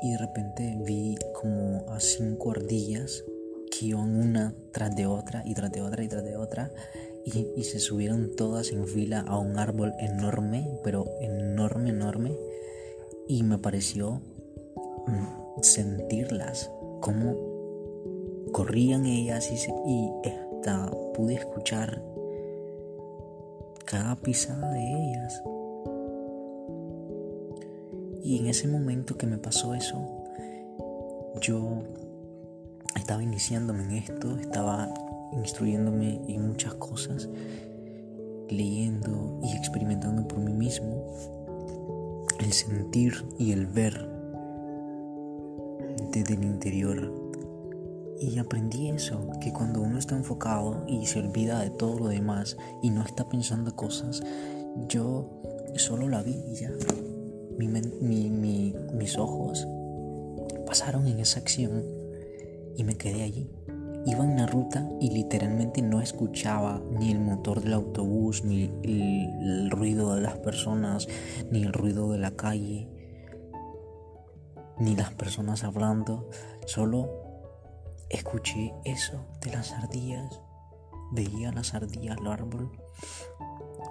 y 0.02 0.12
de 0.12 0.18
repente 0.18 0.78
vi 0.86 1.18
como 1.34 1.92
a 1.92 2.00
cinco 2.00 2.52
ardillas 2.52 3.24
que 3.72 3.88
iban 3.88 4.16
una 4.16 4.54
tras 4.78 4.96
de 4.96 5.08
otra 5.08 5.42
y 5.44 5.56
tras 5.56 5.72
de 5.72 5.82
otra 5.82 6.04
y 6.04 6.08
tras 6.08 6.24
de 6.24 6.38
otra 6.38 6.72
y, 7.26 7.48
y 7.56 7.64
se 7.64 7.80
subieron 7.80 8.36
todas 8.36 8.72
en 8.72 8.88
fila 8.88 9.26
a 9.28 9.40
un 9.40 9.58
árbol 9.58 9.92
enorme, 9.98 10.80
pero 10.84 11.08
enorme, 11.20 11.90
enorme 11.90 12.38
y 13.28 13.42
me 13.42 13.58
pareció 13.58 14.22
mm, 15.08 15.62
sentirlas 15.64 16.70
cómo 17.02 17.36
corrían 18.52 19.08
ellas 19.08 19.52
y, 19.52 20.12
hasta 20.30 20.92
pude 21.16 21.36
escuchar 21.36 22.02
cada 23.86 24.16
pisada 24.18 24.74
de 24.74 24.84
ellas. 24.84 25.42
Y 28.24 28.40
en 28.40 28.48
ese 28.48 28.68
momento 28.68 29.18
que 29.18 29.26
me 29.26 29.38
pasó 29.38 29.74
eso, 29.74 30.24
yo 31.42 31.84
estaba 32.98 33.24
iniciándome 33.24 33.84
en 33.84 33.92
esto, 33.92 34.38
estaba 34.38 34.94
instruyéndome 35.34 36.22
en 36.28 36.48
muchas 36.48 36.74
cosas, 36.76 37.30
leyendo 38.50 39.40
y 39.44 39.56
experimentando 39.56 40.28
por 40.28 40.40
mí 40.40 40.54
mismo 40.54 41.06
el 42.40 42.54
sentir 42.54 43.26
y 43.38 43.52
el 43.52 43.68
ver 43.68 44.10
desde 46.12 46.34
el 46.36 46.44
interior. 46.44 47.14
Y 48.20 48.40
aprendí 48.40 48.90
eso, 48.90 49.30
que 49.42 49.54
cuando 49.54 49.82
uno 49.82 50.00
está 50.00 50.16
enfocado 50.16 50.84
y 50.88 51.06
se 51.06 51.20
olvida 51.20 51.60
de 51.60 51.70
todo 51.70 52.00
lo 52.00 52.08
demás 52.08 52.58
y 52.82 52.90
no 52.90 53.04
está 53.04 53.30
pensando 53.30 53.76
cosas, 53.76 54.24
yo 54.88 55.30
solo 55.76 56.10
la 56.10 56.24
vi 56.24 56.44
y 56.48 56.56
ya. 56.56 56.72
mis 57.60 59.18
ojos 59.18 59.68
pasaron 60.66 61.08
en 61.08 61.20
esa 61.20 61.40
acción 61.40 61.97
y 62.78 62.84
me 62.84 62.96
quedé 62.96 63.24
allí. 63.24 63.52
Iba 64.06 64.24
en 64.24 64.38
la 64.38 64.48
ruta 64.48 64.90
y 65.02 65.12
literalmente 65.12 65.82
no 65.82 66.00
escuchaba 66.00 66.82
ni 66.92 67.12
el 67.12 67.20
motor 67.20 67.62
del 67.62 67.74
autobús, 67.74 68.46
ni 68.46 68.72
el 68.84 69.70
ruido 69.70 70.16
de 70.16 70.22
las 70.22 70.38
personas, 70.38 71.10
ni 71.52 71.64
el 71.64 71.74
ruido 71.74 72.12
de 72.12 72.20
la 72.20 72.32
calle 72.32 72.88
ni 74.80 74.96
las 74.96 75.14
personas 75.14 75.64
hablando, 75.64 76.30
solo 76.66 77.10
escuché 78.10 78.74
eso 78.86 79.26
de 79.42 79.52
las 79.52 79.72
ardillas, 79.74 80.42
veía 81.12 81.52
las 81.52 81.74
ardillas 81.74 82.18
al 82.18 82.28
árbol. 82.28 82.72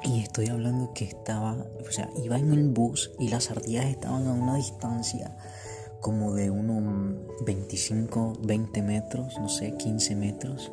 Y 0.02 0.20
estoy 0.20 0.48
hablando 0.48 0.92
que 0.92 1.04
estaba, 1.04 1.54
o 1.54 1.90
sea, 1.90 2.08
iba 2.22 2.38
en 2.38 2.52
el 2.52 2.68
bus 2.68 3.12
y 3.18 3.28
las 3.28 3.50
ardillas 3.50 3.86
estaban 3.86 4.26
a 4.26 4.32
una 4.32 4.56
distancia 4.56 5.36
como 6.06 6.34
de 6.34 6.52
unos 6.52 7.16
25, 7.44 8.34
20 8.44 8.80
metros, 8.80 9.36
no 9.40 9.48
sé, 9.48 9.74
15 9.74 10.14
metros. 10.14 10.70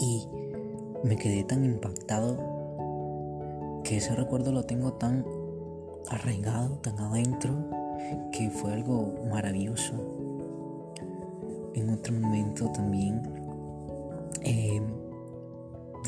Y 0.00 0.26
me 1.04 1.16
quedé 1.16 1.44
tan 1.44 1.66
impactado 1.66 2.38
que 3.84 3.98
ese 3.98 4.16
recuerdo 4.16 4.52
lo 4.52 4.64
tengo 4.64 4.94
tan 4.94 5.22
arraigado, 6.08 6.78
tan 6.78 6.98
adentro, 6.98 7.52
que 8.32 8.48
fue 8.48 8.72
algo 8.72 9.12
maravilloso. 9.30 9.92
En 11.74 11.90
otro 11.90 12.14
momento 12.14 12.72
también 12.72 13.20
eh, 14.40 14.80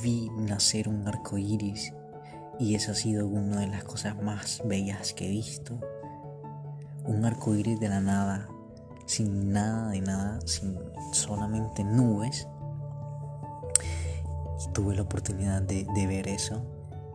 vi 0.03 0.31
nacer 0.31 0.88
un 0.88 1.07
arco 1.07 1.37
iris 1.37 1.93
y 2.59 2.75
esa 2.75 2.93
ha 2.93 2.95
sido 2.95 3.29
una 3.29 3.61
de 3.61 3.67
las 3.67 3.85
cosas 3.85 4.17
más 4.23 4.62
bellas 4.65 5.12
que 5.12 5.27
he 5.27 5.31
visto. 5.31 5.79
Un 7.09 7.25
arco 7.25 7.55
iris 7.55 7.81
de 7.81 7.88
la 7.88 8.03
nada, 8.03 8.49
sin 9.07 9.50
nada 9.50 9.88
de 9.88 10.03
nada, 10.03 10.41
sin 10.45 10.79
solamente 11.12 11.83
nubes. 11.83 12.47
Y 14.61 14.73
tuve 14.73 14.95
la 14.95 15.03
oportunidad 15.03 15.62
de, 15.62 15.87
de 15.95 16.07
ver 16.07 16.29
eso 16.29 16.62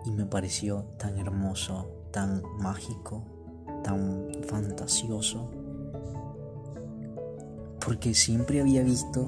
y 0.03 0.09
me 0.09 0.25
pareció 0.25 0.85
tan 0.97 1.19
hermoso, 1.19 1.91
tan 2.11 2.41
mágico, 2.59 3.23
tan 3.83 4.29
fantasioso. 4.47 5.51
Porque 7.85 8.15
siempre 8.15 8.61
había 8.61 8.81
visto 8.81 9.27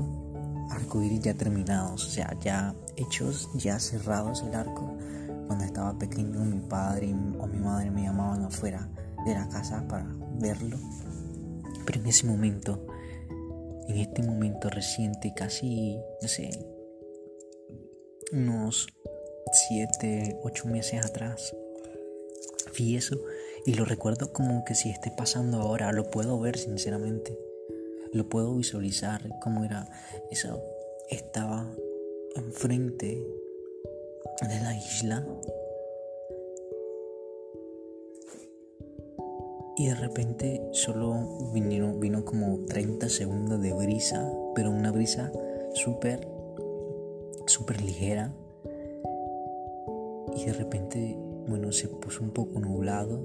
arcoíris 0.71 1.21
ya 1.21 1.35
terminados, 1.35 2.07
o 2.07 2.09
sea, 2.09 2.35
ya 2.39 2.73
hechos, 2.95 3.49
ya 3.53 3.79
cerrados 3.79 4.41
el 4.41 4.55
arco. 4.55 4.97
Cuando 5.45 5.63
estaba 5.63 5.95
pequeño 5.99 6.39
mi 6.43 6.59
padre 6.59 7.13
o 7.39 7.45
mi 7.45 7.59
madre 7.59 7.91
me 7.91 8.01
llamaban 8.01 8.45
afuera 8.45 8.89
de 9.25 9.35
la 9.35 9.47
casa 9.47 9.87
para 9.87 10.07
verlo. 10.39 10.77
Pero 11.85 11.99
en 11.99 12.07
ese 12.07 12.25
momento, 12.25 12.85
en 13.87 13.97
este 13.97 14.23
momento 14.23 14.69
reciente, 14.69 15.33
casi, 15.35 15.97
no 16.21 16.27
sé, 16.27 16.49
unos 18.31 18.87
7, 19.67 20.39
8 20.43 20.67
meses 20.67 21.05
atrás, 21.05 21.55
vi 22.77 22.95
eso 22.95 23.19
y 23.65 23.73
lo 23.73 23.85
recuerdo 23.85 24.33
como 24.33 24.65
que 24.65 24.75
si 24.75 24.89
esté 24.89 25.11
pasando 25.11 25.61
ahora, 25.61 25.91
lo 25.91 26.09
puedo 26.09 26.39
ver 26.39 26.57
sinceramente 26.57 27.37
lo 28.15 28.29
puedo 28.29 28.55
visualizar 28.55 29.21
como 29.41 29.65
era 29.65 29.87
eso 30.31 30.63
estaba 31.09 31.69
enfrente 32.35 33.27
de 34.41 34.59
la 34.61 34.75
isla 34.77 35.27
y 39.77 39.87
de 39.87 39.95
repente 39.95 40.61
solo 40.71 41.51
vino, 41.53 42.23
como 42.25 42.59
30 42.65 43.09
segundos 43.09 43.61
de 43.61 43.73
brisa 43.73 44.31
pero 44.55 44.71
una 44.71 44.91
brisa 44.91 45.31
súper 45.73 46.27
súper 47.47 47.81
ligera. 47.81 48.33
Y 50.35 50.45
de 50.45 50.53
repente 50.53 51.17
bueno 51.47 51.71
se 51.71 51.87
puso 51.87 52.23
un 52.23 52.31
poco 52.31 52.59
nublado. 52.59 53.21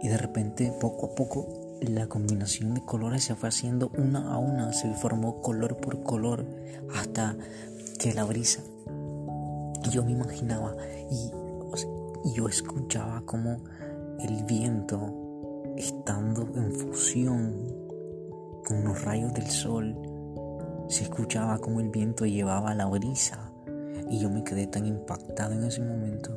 Y 0.00 0.08
de 0.08 0.16
repente 0.16 0.72
poco 0.80 1.06
a 1.06 1.14
poco 1.14 1.48
la 1.80 2.08
combinación 2.08 2.74
de 2.74 2.84
colores 2.84 3.24
se 3.24 3.34
fue 3.34 3.48
haciendo 3.48 3.90
una 3.96 4.32
a 4.32 4.38
una, 4.38 4.72
se 4.72 4.92
formó 4.94 5.40
color 5.42 5.76
por 5.76 6.02
color 6.02 6.44
hasta 6.94 7.36
que 7.98 8.14
la 8.14 8.24
brisa. 8.24 8.62
Yo 9.90 10.04
me 10.04 10.12
imaginaba 10.12 10.76
y, 11.10 11.30
yo 12.34 12.48
escuchaba 12.48 13.22
como 13.24 13.58
el 14.18 14.44
viento, 14.44 15.14
estando 15.76 16.48
en 16.54 16.72
fusión 16.72 17.54
con 18.66 18.84
los 18.84 19.02
rayos 19.04 19.32
del 19.34 19.46
sol, 19.46 19.96
se 20.88 21.04
escuchaba 21.04 21.58
como 21.58 21.80
el 21.80 21.90
viento 21.90 22.26
llevaba 22.26 22.74
la 22.74 22.86
brisa. 22.86 23.52
Y 24.10 24.18
yo 24.18 24.30
me 24.30 24.42
quedé 24.42 24.66
tan 24.66 24.86
impactado 24.86 25.52
en 25.52 25.64
ese 25.64 25.82
momento 25.82 26.36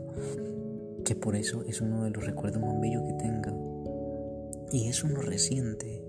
que 1.06 1.16
por 1.16 1.36
eso 1.36 1.64
es 1.64 1.82
uno 1.82 2.04
de 2.04 2.12
los 2.12 2.26
recuerdos 2.26 2.62
más 2.62 2.80
bellos 2.80 3.04
que 3.04 3.14
tengo. 3.14 4.68
Y 4.72 4.88
es 4.88 5.04
uno 5.04 5.22
reciente. 5.22 6.04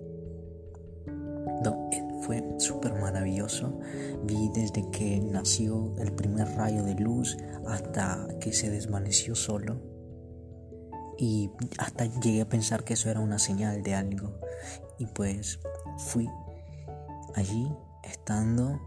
No, 1.64 1.88
eh, 1.92 2.02
fue 2.22 2.42
súper 2.58 2.94
maravilloso. 2.94 3.78
Vi 4.24 4.50
desde 4.54 4.88
que 4.90 5.20
nació 5.20 5.94
el 5.98 6.12
primer 6.12 6.48
rayo 6.56 6.82
de 6.85 6.94
luz 6.94 7.37
hasta 7.66 8.26
que 8.40 8.52
se 8.52 8.70
desvaneció 8.70 9.35
solo. 9.35 9.91
Y 11.18 11.51
hasta 11.79 12.07
llegué 12.07 12.42
a 12.42 12.48
pensar 12.48 12.85
que 12.85 12.94
eso 12.94 13.11
era 13.11 13.20
una 13.20 13.38
señal 13.38 13.83
de 13.83 13.94
algo. 13.94 14.33
Y 14.98 15.07
pues 15.07 15.61
fui 15.98 16.29
allí 17.35 17.70
estando. 18.03 18.81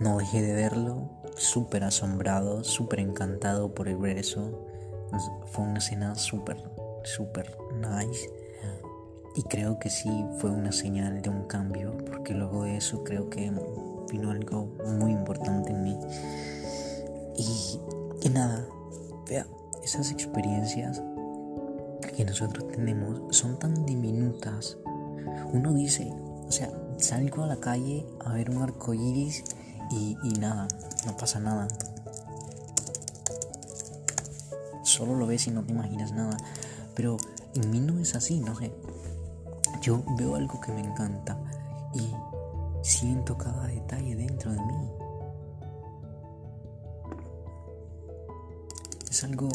No 0.00 0.18
dejé 0.18 0.42
de 0.42 0.54
verlo, 0.54 1.10
súper 1.36 1.84
asombrado, 1.84 2.64
súper 2.64 3.00
encantado 3.00 3.74
por 3.74 3.88
el 3.88 3.96
ver 3.96 4.18
eso. 4.18 4.66
Fue 5.46 5.64
una 5.64 5.78
escena 5.78 6.14
súper 6.16 6.56
súper 7.04 7.56
nice. 7.74 8.30
Y 9.36 9.42
creo 9.44 9.78
que 9.78 9.90
sí 9.90 10.24
fue 10.38 10.50
una 10.50 10.70
señal 10.70 11.20
de 11.20 11.28
un 11.28 11.44
cambio, 11.46 11.96
porque 12.06 12.34
luego 12.34 12.64
de 12.64 12.76
eso 12.76 13.02
creo 13.02 13.28
que 13.30 13.52
vino 14.10 14.30
algo 14.30 14.66
muy 14.86 15.10
importante 15.10 15.72
en 15.72 15.82
mí. 15.82 15.98
Y, 17.36 17.80
y 18.22 18.28
nada, 18.28 18.64
vea, 19.28 19.44
esas 19.84 20.10
experiencias 20.10 21.02
que 22.16 22.24
nosotros 22.24 22.68
tenemos 22.68 23.36
son 23.36 23.58
tan 23.58 23.84
diminutas. 23.84 24.78
Uno 25.52 25.72
dice, 25.72 26.10
o 26.46 26.50
sea, 26.50 26.70
salgo 26.96 27.44
a 27.44 27.46
la 27.46 27.56
calle 27.56 28.06
a 28.24 28.32
ver 28.32 28.50
un 28.50 28.62
arco 28.62 28.94
iris 28.94 29.44
y, 29.90 30.16
y 30.22 30.30
nada, 30.38 30.68
no 31.06 31.16
pasa 31.16 31.38
nada. 31.38 31.68
Solo 34.82 35.16
lo 35.16 35.26
ves 35.26 35.46
y 35.46 35.50
no 35.50 35.62
te 35.64 35.72
imaginas 35.72 36.12
nada. 36.12 36.36
Pero 36.94 37.16
en 37.54 37.70
mí 37.70 37.80
no 37.80 37.98
es 37.98 38.14
así, 38.14 38.40
no 38.40 38.54
sé. 38.54 38.72
Yo 39.82 40.02
veo 40.16 40.36
algo 40.36 40.60
que 40.60 40.72
me 40.72 40.80
encanta 40.80 41.38
y 41.92 42.12
siento 42.82 43.36
cada 43.36 43.66
detalle 43.66 44.16
dentro 44.16 44.52
de 44.52 44.60
mí. 44.60 44.93
Es 49.14 49.22
algo 49.22 49.48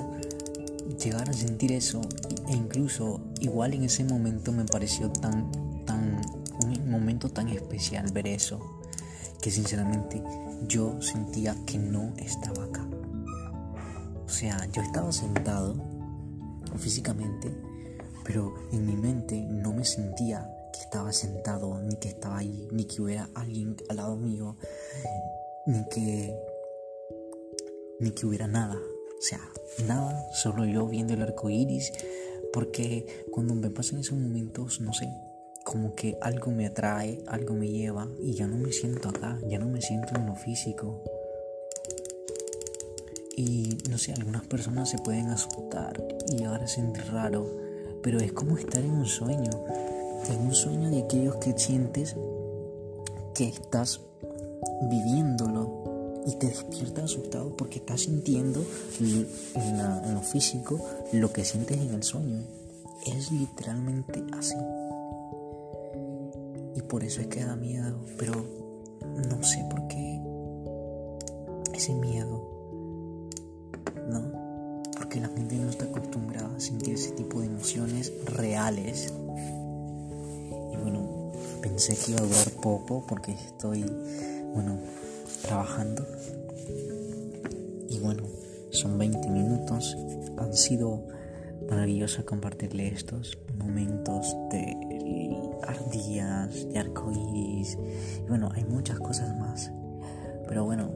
llegar 1.03 1.29
a 1.29 1.33
sentir 1.33 1.73
eso 1.73 1.99
e 2.47 2.55
incluso 2.55 3.19
igual 3.41 3.73
en 3.73 3.83
ese 3.83 4.05
momento 4.05 4.53
me 4.53 4.63
pareció 4.63 5.11
tan 5.11 5.51
tan 5.83 6.21
un 6.63 6.89
momento 6.89 7.27
tan 7.27 7.49
especial 7.49 8.09
ver 8.13 8.27
eso 8.27 8.79
que 9.41 9.51
sinceramente 9.51 10.23
yo 10.65 11.01
sentía 11.01 11.57
que 11.65 11.77
no 11.77 12.13
estaba 12.15 12.63
acá. 12.63 12.87
O 14.25 14.29
sea, 14.29 14.65
yo 14.71 14.81
estaba 14.81 15.11
sentado 15.11 15.75
físicamente, 16.77 17.53
pero 18.23 18.55
en 18.71 18.85
mi 18.85 18.95
mente 18.95 19.41
no 19.41 19.73
me 19.73 19.83
sentía 19.83 20.49
que 20.71 20.79
estaba 20.79 21.11
sentado, 21.11 21.81
ni 21.81 21.97
que 21.97 22.07
estaba 22.07 22.37
ahí, 22.37 22.69
ni 22.71 22.85
que 22.85 23.01
hubiera 23.01 23.27
alguien 23.35 23.75
al 23.89 23.97
lado 23.97 24.15
mío, 24.15 24.55
ni 25.65 25.85
que 25.89 26.33
ni 27.99 28.11
que 28.11 28.25
hubiera 28.25 28.47
nada. 28.47 28.77
O 29.19 29.21
sea, 29.21 29.41
nada, 29.85 30.31
solo 30.31 30.63
yo 30.63 30.87
viendo 30.87 31.13
el 31.13 31.21
arco 31.21 31.49
iris, 31.49 31.91
porque 32.53 33.25
cuando 33.31 33.53
me 33.53 33.69
pasan 33.69 33.99
esos 33.99 34.17
momentos, 34.17 34.79
no 34.79 34.93
sé, 34.93 35.09
como 35.65 35.93
que 35.93 36.17
algo 36.21 36.51
me 36.51 36.65
atrae, 36.65 37.21
algo 37.27 37.53
me 37.53 37.67
lleva 37.67 38.07
y 38.17 38.33
ya 38.33 38.47
no 38.47 38.55
me 38.55 38.71
siento 38.71 39.09
acá, 39.09 39.37
ya 39.45 39.59
no 39.59 39.67
me 39.67 39.81
siento 39.81 40.15
en 40.15 40.25
lo 40.25 40.35
físico. 40.35 41.03
Y 43.35 43.77
no 43.89 43.97
sé, 43.97 44.13
algunas 44.13 44.47
personas 44.47 44.89
se 44.89 44.99
pueden 44.99 45.27
asustar 45.27 46.01
y 46.29 46.43
ahora 46.43 46.65
sentir 46.67 47.03
raro, 47.11 47.45
pero 48.01 48.19
es 48.19 48.31
como 48.31 48.57
estar 48.57 48.81
en 48.81 48.91
un 48.91 49.05
sueño, 49.05 49.51
en 50.29 50.39
un 50.39 50.55
sueño 50.55 50.89
de 50.89 51.03
aquellos 51.03 51.35
que 51.35 51.57
sientes 51.57 52.15
que 53.35 53.49
estás 53.49 53.99
viviéndolo 54.89 55.98
y 56.25 56.35
te 56.35 56.47
despiertas 56.47 57.05
asustado 57.05 57.55
porque 57.55 57.79
estás 57.79 58.01
sintiendo 58.01 58.63
en, 58.99 60.13
lo 60.13 60.21
físico 60.21 60.79
lo 61.13 61.31
que 61.31 61.45
sientes 61.45 61.77
en 61.77 61.93
el 61.93 62.03
sueño. 62.03 62.43
Es 63.05 63.31
literalmente 63.31 64.23
así. 64.33 64.55
Y 66.75 66.81
por 66.81 67.03
eso 67.03 67.21
es 67.21 67.27
que 67.27 67.43
da 67.43 67.55
miedo, 67.55 67.99
pero 68.17 68.33
no 69.29 69.43
sé 69.43 69.65
por 69.69 69.87
qué 69.87 70.21
ese 71.73 71.93
miedo 71.93 72.59
porque 75.09 75.21
la 75.21 75.29
mente 75.29 75.55
no 75.55 75.69
está 75.71 75.85
acostumbrada 75.85 76.55
a 76.55 76.59
sentir 76.59 76.93
ese 76.93 77.09
tipo 77.13 77.39
de 77.39 77.47
emociones 77.47 78.13
reales. 78.25 79.11
Y 80.71 80.77
bueno, 80.77 81.31
pensé 81.63 81.95
que 81.95 82.11
iba 82.11 82.19
a 82.19 82.25
durar 82.25 82.51
poco 82.61 83.03
porque 83.07 83.31
estoy, 83.31 83.81
bueno, 84.53 84.77
trabajando. 85.41 86.05
Y 87.87 87.99
bueno, 87.99 88.23
son 88.71 88.97
20 88.97 89.29
minutos. 89.29 89.97
Han 90.37 90.53
sido 90.53 91.07
maravilloso 91.69 92.25
compartirle 92.25 92.87
estos 92.87 93.37
momentos 93.57 94.35
de 94.51 94.75
ardillas, 95.67 96.67
de 96.69 96.79
arcoíris. 96.79 97.77
Y 98.17 98.27
bueno, 98.27 98.49
hay 98.53 98.63
muchas 98.63 98.99
cosas 98.99 99.37
más. 99.37 99.71
Pero 100.47 100.65
bueno, 100.65 100.91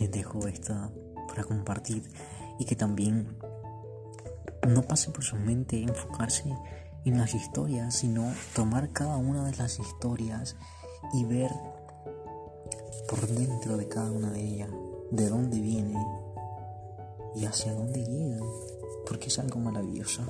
les 0.00 0.10
dejo 0.10 0.46
esto 0.46 0.74
para 1.28 1.44
compartir 1.44 2.02
y 2.58 2.64
que 2.64 2.76
también 2.76 3.36
no 4.68 4.82
pase 4.82 5.10
por 5.10 5.24
su 5.24 5.36
mente 5.36 5.82
enfocarse 5.82 6.52
en 7.04 7.18
las 7.18 7.34
historias, 7.34 7.96
sino 7.96 8.32
tomar 8.54 8.90
cada 8.90 9.16
una 9.16 9.44
de 9.44 9.56
las 9.56 9.78
historias 9.78 10.56
y 11.12 11.24
ver 11.24 11.50
por 13.12 13.26
dentro 13.26 13.76
de 13.76 13.86
cada 13.88 14.10
una 14.10 14.30
de 14.30 14.40
ellas 14.40 14.70
de 15.10 15.28
dónde 15.28 15.60
viene 15.60 16.02
y 17.34 17.44
hacia 17.44 17.74
dónde 17.74 18.02
llega, 18.02 18.40
porque 19.06 19.26
es 19.26 19.38
algo 19.38 19.60
maravilloso. 19.60 20.22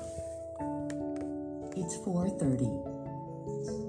It's 1.76 2.00
4:30. 2.04 3.81